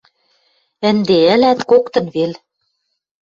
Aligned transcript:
Ӹнде 0.89 1.17
ӹлӓт 1.33 1.59
коктын 1.69 2.05
вел... 2.13 2.31